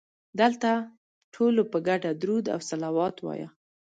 دلته 0.39 0.71
ټولو 1.33 1.61
په 1.71 1.77
ګډه 1.87 2.11
درود 2.21 2.45
او 2.53 2.59
صلوات 2.69 3.15
وایه. 3.21 3.47